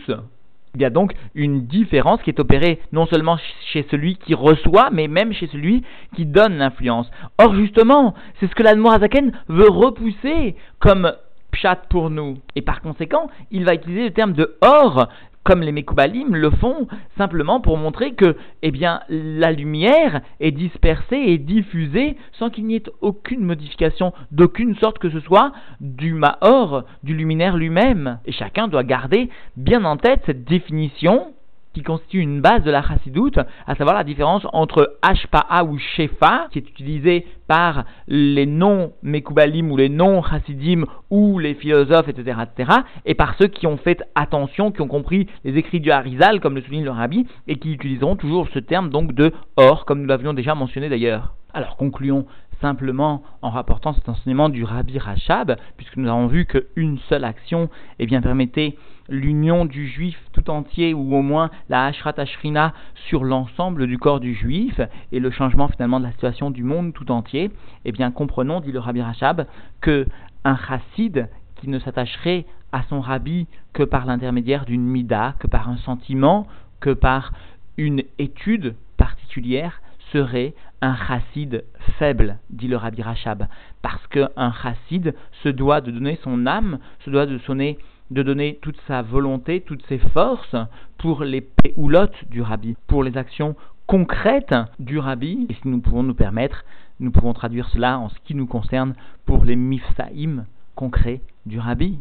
Il 0.76 0.82
y 0.82 0.86
a 0.86 0.90
donc 0.90 1.14
une 1.34 1.66
différence 1.66 2.22
qui 2.22 2.30
est 2.30 2.40
opérée 2.40 2.80
non 2.92 3.06
seulement 3.06 3.38
chez 3.72 3.86
celui 3.90 4.18
qui 4.18 4.34
reçoit, 4.34 4.90
mais 4.92 5.08
même 5.08 5.34
chez 5.34 5.48
celui 5.48 5.84
qui 6.16 6.26
donne 6.26 6.58
l'influence. 6.58 7.10
Or, 7.38 7.56
justement, 7.56 8.14
c'est 8.40 8.48
ce 8.48 8.56
que 8.56 8.64
l'Admorazaken 8.64 9.32
veut 9.48 9.70
repousser 9.70 10.56
comme 10.80 11.14
pshat 11.52 11.88
pour 11.90 12.10
nous. 12.10 12.38
Et 12.56 12.62
par 12.62 12.82
conséquent, 12.82 13.30
il 13.52 13.64
va 13.66 13.74
utiliser 13.74 14.04
le 14.04 14.12
terme 14.12 14.34
de 14.34 14.58
or 14.62 15.08
comme 15.46 15.62
les 15.62 15.72
Mekoubalim 15.72 16.36
le 16.36 16.50
font 16.50 16.88
simplement 17.18 17.62
pour 17.62 17.78
montrer 17.78 18.14
que, 18.14 18.36
eh 18.64 18.74
la 19.10 19.52
lumière 19.52 20.22
est 20.40 20.52
dispersée 20.52 21.18
et 21.18 21.38
diffusée 21.38 22.18
sans 22.34 22.50
qu'il 22.50 22.66
n'y 22.66 22.76
ait 22.76 22.84
aucune 23.02 23.46
modification 23.46 24.12
d'aucune 24.32 24.76
sorte 24.76 24.98
que 25.00 25.10
ce 25.10 25.20
soit 25.22 25.54
du 25.80 26.14
Mahor, 26.14 26.84
du 27.04 27.16
luminaire 27.16 27.56
lui-même. 27.56 28.20
Et 28.26 28.32
chacun 28.32 28.68
doit 28.68 28.84
garder 28.84 29.30
bien 29.56 29.86
en 29.86 29.98
tête 29.98 30.24
cette 30.26 30.46
définition 30.46 31.35
qui 31.76 31.84
constitue 31.84 32.20
une 32.20 32.40
base 32.40 32.64
de 32.64 32.72
la 32.72 32.82
chassidoute, 32.82 33.38
à 33.68 33.76
savoir 33.76 33.96
la 33.96 34.06
différence 34.06 34.48
entre 34.54 34.98
Ashpa'a 35.02 35.66
ou 35.66 35.78
Shefa, 35.78 36.48
qui 36.52 36.60
est 36.60 36.70
utilisé 36.70 37.28
par 37.48 37.84
les 38.08 38.46
non-Mekoubalim 38.46 39.70
ou 39.72 39.78
les 39.78 39.90
non-Chassidim 39.90 40.86
ou 41.10 41.38
les 41.38 41.54
philosophes, 41.54 42.08
etc., 42.08 42.40
etc., 42.44 42.72
et 43.06 43.14
par 43.14 43.36
ceux 43.38 43.48
qui 43.48 43.68
ont 43.68 43.76
fait 43.76 44.02
attention, 44.16 44.72
qui 44.72 44.82
ont 44.82 44.88
compris 44.88 45.28
les 45.44 45.58
écrits 45.58 45.82
du 45.82 45.92
Harizal, 45.92 46.40
comme 46.40 46.56
le 46.56 46.62
souligne 46.62 46.86
le 46.86 46.92
Rabbi, 46.92 47.28
et 47.50 47.58
qui 47.58 47.74
utiliseront 47.74 48.16
toujours 48.16 48.48
ce 48.54 48.60
terme 48.60 48.90
donc 48.90 49.14
de 49.14 49.34
or, 49.58 49.84
comme 49.84 50.02
nous 50.02 50.08
l'avions 50.08 50.34
déjà 50.34 50.56
mentionné 50.56 50.88
d'ailleurs. 50.88 51.34
Alors 51.54 51.76
concluons 51.76 52.26
simplement 52.62 53.22
en 53.42 53.50
rapportant 53.50 53.94
cet 53.94 54.08
enseignement 54.08 54.48
du 54.48 54.64
Rabbi 54.64 54.98
Rachab, 54.98 55.58
puisque 55.76 55.98
nous 55.98 56.10
avons 56.10 56.28
vu 56.28 56.46
qu'une 56.46 57.00
seule 57.10 57.26
action 57.26 57.70
eh 58.00 58.06
bien, 58.06 58.22
permettait 58.22 58.76
l'union 59.10 59.66
du 59.66 59.88
juif 59.88 60.18
tout 60.34 60.50
entier, 60.50 60.94
ou 60.94 61.16
au 61.16 61.22
moins 61.22 61.50
la 61.70 61.86
Ashrat 61.86 62.14
Ashrina 62.18 62.74
sur 63.08 63.24
l'ensemble 63.24 63.88
du 63.88 63.98
corps 63.98 64.20
du 64.20 64.34
juif, 64.34 64.80
et 65.12 65.20
le 65.20 65.32
changement 65.32 65.68
finalement 65.68 66.00
de 66.00 66.06
la 66.06 66.12
situation 66.12 66.52
du 66.52 66.64
monde 66.64 66.94
tout 66.94 67.12
entier, 67.12 67.52
eh 67.86 67.92
bien 67.92 68.12
comprenons, 68.12 68.62
dit 68.62 68.72
le 68.72 68.80
Rabbi 68.80 69.02
Rachab, 69.02 69.46
que 69.82 70.06
un 70.44 70.58
chassid 70.58 71.28
qui 71.56 71.70
ne 71.70 71.80
s'attacherait 71.80 72.46
à 72.72 72.84
son 72.90 73.00
rabbi 73.00 73.48
que 73.74 73.84
par 73.84 74.06
l'intermédiaire 74.06 74.66
d'une 74.66 74.86
mida, 74.86 75.36
que 75.40 75.48
par 75.48 75.70
un 75.70 75.78
sentiment, 75.78 76.48
que 76.80 76.92
par 76.92 77.32
une 77.78 78.04
étude 78.20 78.76
particulière, 78.98 79.82
serait 80.12 80.54
un 80.82 80.96
chassid 80.96 81.64
faible, 81.98 82.38
dit 82.50 82.68
le 82.68 82.78
Rabbi 82.78 83.02
Rachab, 83.02 83.48
parce 83.82 84.06
qu'un 84.08 84.54
chassid 84.62 85.16
se 85.44 85.50
doit 85.50 85.82
de 85.82 85.92
donner 85.92 86.20
son 86.24 86.46
âme, 86.46 86.80
se 87.04 87.10
doit 87.10 87.26
de 87.26 87.38
sonner 87.40 87.78
de 88.12 88.24
donner 88.24 88.60
toute 88.62 88.80
sa 88.88 89.02
volonté, 89.02 89.62
toutes 89.62 89.86
ses 89.88 89.98
forces 89.98 90.56
pour 90.98 91.24
les 91.24 91.42
péoulottes 91.42 92.16
du 92.30 92.42
rabbi, 92.42 92.76
pour 92.88 93.04
les 93.04 93.18
actions 93.18 93.56
concrètes 93.88 94.56
du 94.80 95.00
rabbi. 95.00 95.48
Et 95.50 95.54
si 95.54 95.68
nous 95.68 95.80
pouvons 95.80 96.04
nous 96.04 96.14
permettre, 96.14 96.64
nous 97.00 97.12
pouvons 97.12 97.34
traduire 97.34 97.70
cela 97.70 98.00
en 98.00 98.10
ce 98.10 98.16
qui 98.26 98.36
nous 98.36 98.48
concerne 98.48 98.94
pour 99.26 99.44
les 99.44 99.56
mifsaïm 99.56 100.46
concrets 100.76 101.22
du 101.46 101.60
rabbi. 101.60 102.00